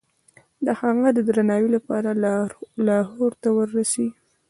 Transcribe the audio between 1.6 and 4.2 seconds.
لپاره لاهور ته ورسي.